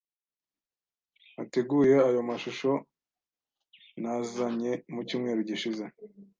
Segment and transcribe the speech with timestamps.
[1.35, 2.71] Wateguye ayo mashusho
[4.01, 5.83] nazanye mu cyumweru gishize?